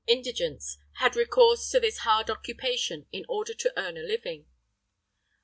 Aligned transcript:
]indigence, 0.17 0.79
had 0.93 1.15
recourse 1.15 1.69
to 1.69 1.79
this 1.79 1.99
hard 1.99 2.27
occupation, 2.27 3.05
in 3.11 3.23
order 3.29 3.53
to 3.53 3.71
earn 3.77 3.97
a 3.97 4.01
living. 4.01 4.47